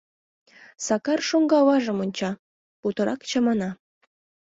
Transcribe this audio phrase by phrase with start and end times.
[0.85, 2.31] Сакар шоҥго аважым онча,
[2.79, 3.69] путырак чамана.